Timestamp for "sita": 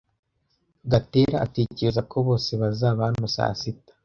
3.59-3.93